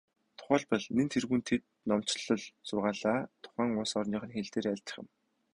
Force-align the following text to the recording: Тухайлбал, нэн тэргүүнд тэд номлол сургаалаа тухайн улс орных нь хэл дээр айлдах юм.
Тухайлбал, 0.37 0.85
нэн 0.95 1.07
тэргүүнд 1.13 1.45
тэд 1.49 1.61
номлол 1.89 2.25
сургаалаа 2.67 3.19
тухайн 3.43 3.71
улс 3.81 3.93
орных 4.01 4.23
нь 4.25 4.33
хэл 4.35 4.51
дээр 4.53 4.67
айлдах 4.71 4.95
юм. 5.01 5.07